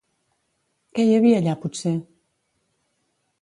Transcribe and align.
Què 0.99 1.05
hi 1.09 1.13
havia 1.17 1.35
allà 1.43 1.55
potser? 1.67 1.93